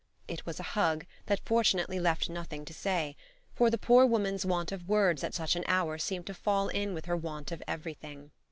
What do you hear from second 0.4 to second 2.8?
was a hug that fortunately left nothing to